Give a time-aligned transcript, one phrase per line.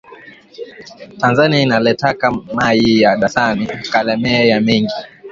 [1.19, 4.93] Tanzania inaletaka mayi ya dasani kalemie ya mingi